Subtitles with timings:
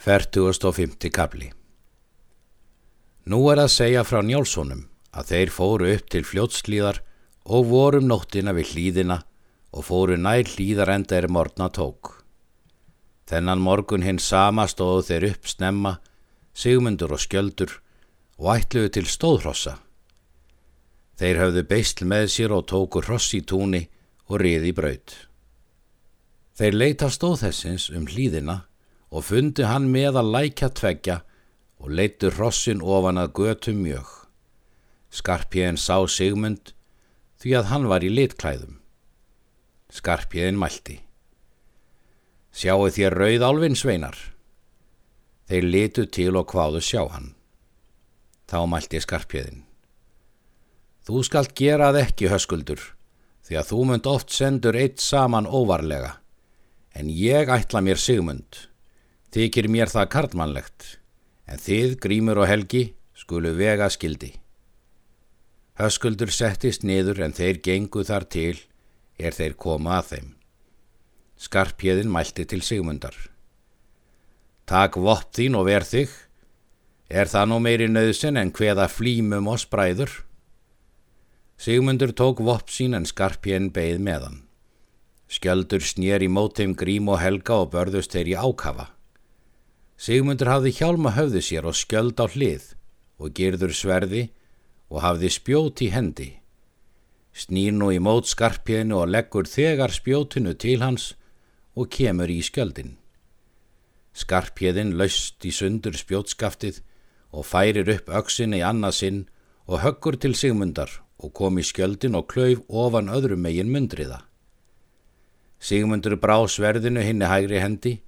[0.00, 1.50] 4050 kapli
[3.28, 7.02] Nú er að segja frá Njálssonum að þeir fóru upp til fljótslíðar
[7.44, 9.18] og vorum nóttina við hlýðina
[9.76, 12.14] og fóru nær hlýðar enda er morgna tók.
[13.28, 15.92] Þennan morgun hinn sama stóðu þeir upp snemma,
[16.56, 17.76] sigmundur og skjöldur
[18.40, 19.76] og ætluðu til stóðhrossa.
[21.20, 23.84] Þeir höfðu beistl með sér og tóku hross í túni
[24.32, 25.12] og riði braut.
[26.56, 28.62] Þeir leita stóð þessins um hlýðina
[29.10, 31.16] og fundi hann með að lækja tveggja
[31.80, 34.08] og leittu hrossin ofan að götu mjög.
[35.10, 36.74] Skarpjén sá Sigmund
[37.42, 38.76] því að hann var í litklæðum.
[39.90, 41.00] Skarpjén mælti.
[42.54, 44.16] Sjáu þér rauð álvin sveinar.
[45.50, 47.34] Þeir litu til og hvaðu sjá hann.
[48.46, 49.64] Þá mælti Skarpjén.
[51.02, 52.82] Þú skalt gerað ekki höskuldur
[53.50, 56.20] því að þú mynd oft sendur eitt saman óvarlega
[56.94, 58.69] en ég ætla mér Sigmund.
[59.30, 60.86] Þykir mér það karlmannlegt,
[61.46, 62.80] en þið, Grímur og Helgi,
[63.14, 64.32] skulu vega skildi.
[65.78, 68.58] Höskuldur settist niður en þeir gengu þar til
[69.22, 70.28] er þeir koma að þeim.
[71.40, 73.14] Skarpjeðin mælti til Sigmundar.
[74.66, 76.12] Takk vopp þín og verð þig.
[77.06, 80.12] Er það nú meiri nöðsin en hveða flýmum og spræður?
[81.54, 84.40] Sigmundur tók vopp sín en Skarpjeðin beigð meðan.
[85.30, 88.90] Skjöldur snýr í móteim Grím og Helga og börðust þeir í ákafa.
[90.00, 92.70] Sigmundur hafði hjálma höfði sér og skjöld á hlið
[93.20, 94.22] og gerður sverði
[94.88, 96.28] og hafði spjót í hendi.
[97.36, 101.12] Snýr nú í mót skarpjénu og leggur þegar spjótinu til hans
[101.76, 102.96] og kemur í skjöldin.
[104.16, 106.80] Skarpjéðin laust í sundur spjótskaftið
[107.36, 109.26] og færir upp öksin í annasinn
[109.68, 114.24] og höggur til Sigmundar og kom í skjöldin og klauf ofan öðrum megin mundriða.
[115.60, 118.00] Sigmundur brá sverðinu hinni hægri hendi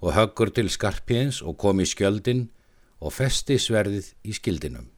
[0.00, 2.48] og höggur til skarpiðins og kom í skjöldin
[3.00, 4.88] og festi sverðið í skildinum.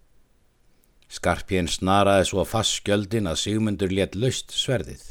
[1.13, 5.03] Skarpiðin snaraði svo fast skjöldin að Sigmundur létt laust sverðið.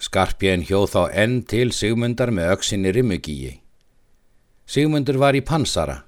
[0.00, 3.58] Skarpiðin hjóð þá enn til Sigmundar með öksinni rimmugíi.
[4.64, 6.04] Sigmundur var í pansara.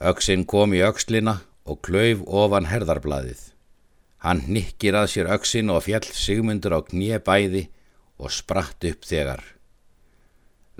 [0.00, 3.50] Öksin kom í ökslina og klauf ofan herðarbladið.
[4.24, 7.66] Hann nikkir að sér öksin og fjall Sigmundur á knið bæði
[8.16, 9.42] og spratt upp þegar.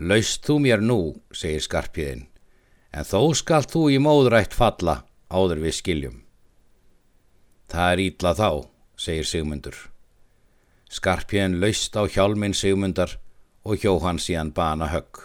[0.01, 2.27] Laust þú mér nú, segir skarpiðin,
[2.97, 6.19] en þó skalt þú í móðrætt falla áður við skiljum.
[7.69, 8.49] Það er ítla þá,
[8.97, 9.77] segir Sigmundur.
[10.93, 13.19] Skarpiðin laust á hjálminn Sigmundar
[13.65, 15.21] og hjó hann síðan bana högg.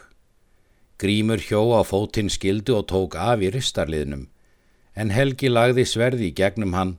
[0.99, 4.27] Grímur hjó á fótinn skildu og tók af í ristarliðnum,
[4.95, 6.97] en Helgi lagði sverði í gegnum hann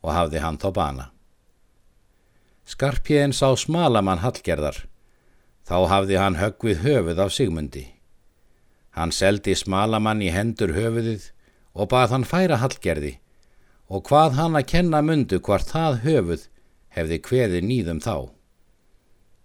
[0.00, 1.06] og hafði hann þá bana.
[2.64, 4.86] Skarpiðin sá smalamann hallgerðar
[5.70, 7.84] Þá hafði hann höggvið höfuð af Sigmundi.
[8.98, 11.28] Hann seldi smalamann í hendur höfuðið
[11.78, 13.20] og bað hann færa hallgerði
[13.86, 16.44] og hvað hann að kenna mundu hvort það höfuð
[16.98, 18.34] hefði kveði nýðum þá.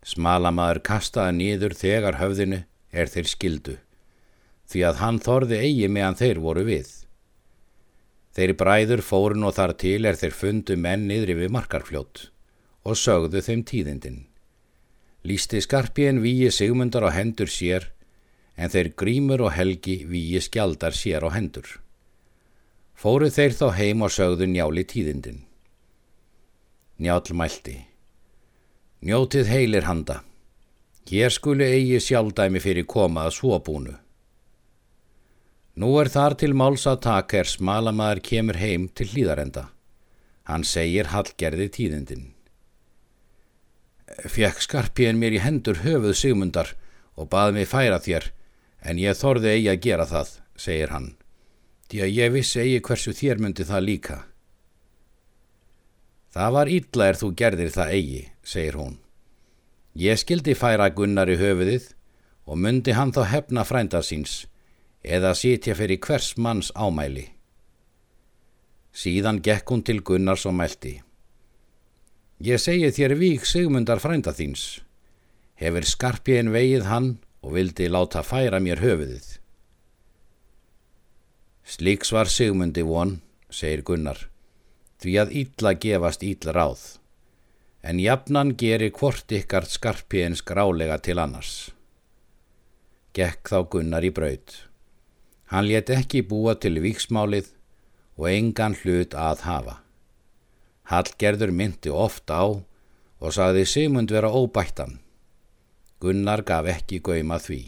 [0.06, 3.78] Smalamaður kastaði nýður þegar höfðinu er þeir skildu,
[4.70, 6.92] því að hann þorði eigi meðan þeir voru við.
[8.34, 12.30] Þeir bræður fórun og þar til er þeir fundu menn niðri við markarfljót
[12.86, 14.26] og sögðu þeim tíðindin.
[15.26, 17.90] Lýsti skarpjén víi sigmundar á hendur sér,
[18.62, 21.66] en þeir grímur og helgi víi skjaldar sér á hendur.
[22.94, 25.42] Fóru þeir þá heim og sögðu njáli tíðindin.
[27.02, 27.76] Njál mælti.
[29.02, 30.22] Njótið heilir handa.
[31.10, 33.98] Hér skulu eigi sjálfdæmi fyrir komað svobúnu.
[35.76, 39.68] Nú er þar til máls að taka er smalamaður kemur heim til hlýðarenda.
[40.46, 42.35] Hann segir hallgerði tíðindin.
[44.06, 46.74] Fjekk skarpíðin mér í hendur höfuð sigmundar
[47.16, 48.30] og baði mig færa þér,
[48.86, 51.10] en ég þorði eigi að gera það, segir hann.
[51.90, 54.18] Því að ég vissi eigi hversu þér myndi það líka.
[56.36, 58.98] Það var illa er þú gerðir það eigi, segir hún.
[59.96, 61.94] Ég skildi færa Gunnar í höfuðið
[62.46, 64.44] og myndi hann þá hefna frænda síns
[65.06, 67.30] eða sitja fyrir hvers manns ámæli.
[68.96, 71.05] Síðan gekk hún til Gunnars og mælti.
[72.44, 74.82] Ég segi þér vík Sigmundar frænda þíns.
[75.56, 79.38] Hefur skarpjén vegið hann og vildi láta færa mér höfuðið.
[81.64, 84.28] Slíks var Sigmundi von, segir Gunnar,
[85.00, 86.84] því að ítla gefast ítla ráð,
[87.82, 91.72] en jafnan gerir hvort ykkar skarpjéns grálega til annars.
[93.16, 94.60] Gekk þá Gunnar í braud.
[95.56, 97.54] Hann let ekki búa til viksmálið
[98.20, 99.80] og engan hlut að hafa.
[100.92, 105.00] Hallgerður myndi ofta á og sagði Sigmund vera óbættan.
[106.02, 107.62] Gunnar gaf ekki gauma því.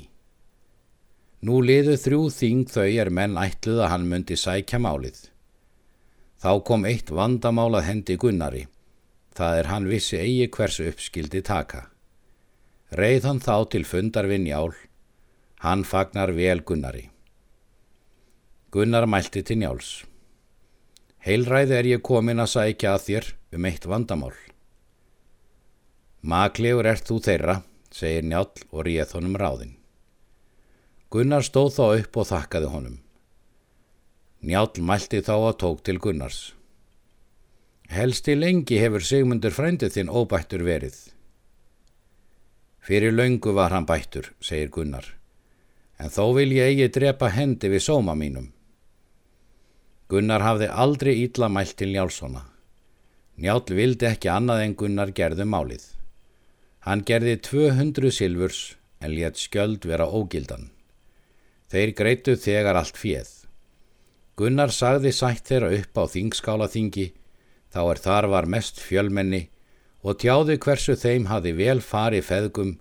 [1.48, 5.20] Nú liðu þrjú þing þau er menn ætluð að hann myndi sækja málið.
[6.38, 8.66] Þá kom eitt vandamál að hendi Gunnari.
[9.38, 11.88] Það er hann vissi eigi hversu uppskildi taka.
[12.98, 14.74] Reið hann þá til fundar við njál.
[15.66, 17.08] Hann fagnar vel Gunnari.
[18.74, 20.06] Gunnar mælti til njáls.
[21.26, 24.36] Heilræði er ég komin að sækja að þér um eitt vandamál.
[26.22, 27.58] Maklegur ert þú þeirra,
[27.94, 29.76] segir njál og réð honum ráðin.
[31.10, 32.98] Gunnar stóð þá upp og þakkaði honum.
[34.44, 36.42] Njál mælti þá að tók til Gunnars.
[37.88, 40.98] Helsti lengi hefur Sigmundur frændið þinn óbættur verið.
[42.84, 45.08] Fyrir löngu var hann bættur, segir Gunnar,
[46.00, 48.52] en þó vil ég eigi drepa hendi við sóma mínum.
[50.08, 52.46] Gunnar hafði aldrei ítla mælt til Njálssona.
[53.38, 55.84] Njál vildi ekki annað en Gunnar gerðu málið.
[56.88, 58.60] Hann gerði 200 silfurs
[59.04, 60.70] en létt skjöld vera ógildan.
[61.68, 63.30] Þeir greitu þegar allt fjöð.
[64.40, 67.08] Gunnar sagði sætt þeirra upp á þingskálaþingi,
[67.74, 69.50] þá er þar var mest fjölmenni
[70.08, 72.78] og tjáði hversu þeim hafi vel farið feðgum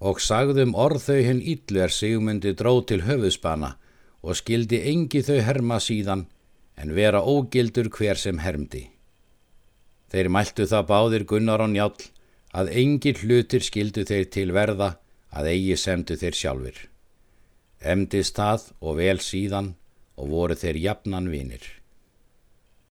[0.00, 3.74] og sagðum orð þau hinn yllu er sigmundi dró til höfuðspana
[4.22, 6.24] og skildi engi þau herma síðan
[6.76, 8.84] en vera ógildur hver sem hermdi.
[10.12, 11.96] Þeir mæltu það báðir Gunnar og Njál
[12.56, 14.92] að engi hlutir skildu þeir til verða
[15.32, 16.78] að eigi semdu þeir sjálfur.
[17.80, 19.74] Emdist það og vel síðan
[20.16, 21.64] og voru þeir jafnan vinir.